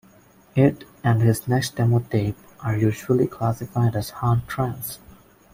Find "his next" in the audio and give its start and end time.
1.21-1.75